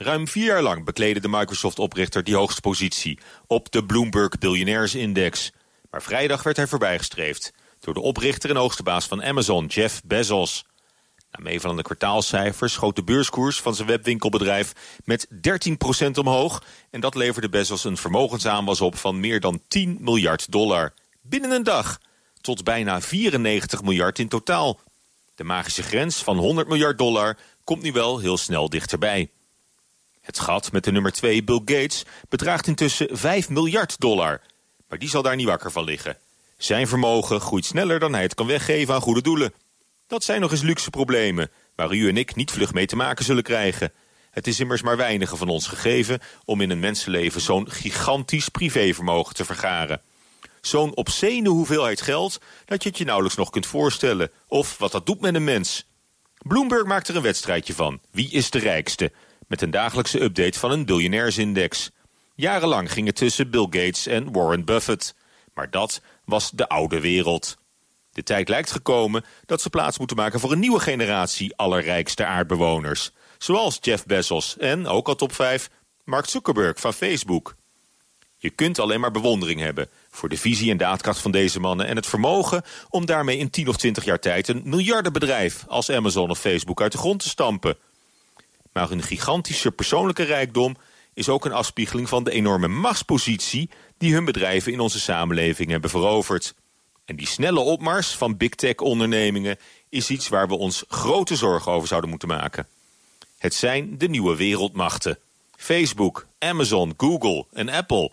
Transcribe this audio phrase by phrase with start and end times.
[0.00, 5.52] Ruim vier jaar lang bekleedde de Microsoft-oprichter die hoogste positie op de Bloomberg Biljonairsindex.
[5.90, 10.64] Maar vrijdag werd hij voorbijgestreefd door de oprichter en hoogste baas van Amazon, Jeff Bezos.
[11.30, 14.72] Na meevallende kwartaalcijfers schoot de beurskoers van zijn webwinkelbedrijf
[15.04, 15.28] met
[16.06, 16.62] 13% omhoog.
[16.90, 20.94] En dat leverde Bezos een vermogensaanwas op van meer dan 10 miljard dollar.
[21.20, 21.98] Binnen een dag.
[22.40, 24.80] Tot bijna 94 miljard in totaal.
[25.34, 29.30] De magische grens van 100 miljard dollar komt nu wel heel snel dichterbij.
[30.28, 34.40] Het gat met de nummer 2, Bill Gates, bedraagt intussen 5 miljard dollar.
[34.88, 36.16] Maar die zal daar niet wakker van liggen.
[36.56, 39.52] Zijn vermogen groeit sneller dan hij het kan weggeven aan goede doelen.
[40.06, 43.24] Dat zijn nog eens luxe problemen, waar u en ik niet vlug mee te maken
[43.24, 43.92] zullen krijgen.
[44.30, 49.34] Het is immers maar weinigen van ons gegeven om in een mensenleven zo'n gigantisch privévermogen
[49.34, 50.00] te vergaren.
[50.60, 54.30] Zo'n obscene hoeveelheid geld dat je het je nauwelijks nog kunt voorstellen.
[54.46, 55.86] Of wat dat doet met een mens.
[56.38, 58.00] Bloomberg maakt er een wedstrijdje van.
[58.10, 59.12] Wie is de rijkste?
[59.48, 61.90] Met een dagelijkse update van een biljonairsindex.
[62.34, 65.14] Jarenlang ging het tussen Bill Gates en Warren Buffett.
[65.54, 67.56] Maar dat was de oude wereld.
[68.12, 73.10] De tijd lijkt gekomen dat ze plaats moeten maken voor een nieuwe generatie allerrijkste aardbewoners.
[73.38, 75.70] Zoals Jeff Bezos en, ook al top 5,
[76.04, 77.56] Mark Zuckerberg van Facebook.
[78.36, 81.86] Je kunt alleen maar bewondering hebben voor de visie en daadkracht van deze mannen...
[81.86, 84.48] en het vermogen om daarmee in 10 of 20 jaar tijd...
[84.48, 87.76] een miljardenbedrijf als Amazon of Facebook uit de grond te stampen.
[88.72, 90.76] Maar hun gigantische persoonlijke rijkdom
[91.14, 93.70] is ook een afspiegeling van de enorme machtspositie...
[93.98, 96.54] die hun bedrijven in onze samenleving hebben veroverd.
[97.04, 99.56] En die snelle opmars van big tech ondernemingen...
[99.88, 102.66] is iets waar we ons grote zorgen over zouden moeten maken.
[103.38, 105.18] Het zijn de nieuwe wereldmachten.
[105.56, 108.12] Facebook, Amazon, Google en Apple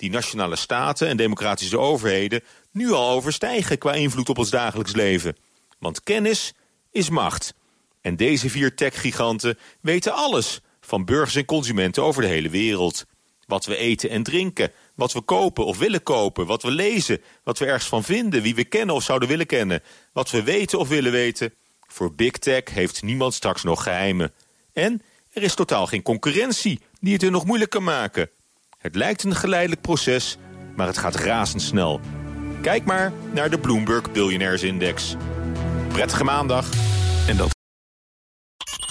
[0.00, 5.36] die nationale staten en democratische overheden nu al overstijgen qua invloed op ons dagelijks leven.
[5.78, 6.52] Want kennis
[6.90, 7.54] is macht.
[8.00, 13.04] En deze vier tech-giganten weten alles van burgers en consumenten over de hele wereld.
[13.46, 17.58] Wat we eten en drinken, wat we kopen of willen kopen, wat we lezen, wat
[17.58, 20.88] we ergens van vinden, wie we kennen of zouden willen kennen, wat we weten of
[20.88, 21.54] willen weten.
[21.86, 24.32] Voor Big Tech heeft niemand straks nog geheimen.
[24.72, 25.02] En
[25.32, 28.30] er is totaal geen concurrentie die het hun nog moeilijk kan maken.
[28.78, 30.36] Het lijkt een geleidelijk proces,
[30.76, 32.00] maar het gaat razendsnel.
[32.62, 35.14] Kijk maar naar de Bloomberg Billionaires Index.
[35.88, 36.68] Prettige maandag.
[37.28, 37.59] En dat